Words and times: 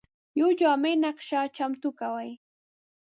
یوه 0.39 0.51
جامع 0.61 0.93
نقشه 1.05 1.41
چمتو 1.55 1.89
کوي. 1.99 2.31